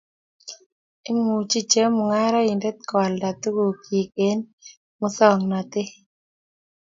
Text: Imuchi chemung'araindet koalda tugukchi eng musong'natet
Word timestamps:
Imuchi 1.09 1.59
chemung'araindet 1.71 2.77
koalda 2.89 3.29
tugukchi 3.41 3.99
eng 4.27 4.43
musong'natet 4.99 5.89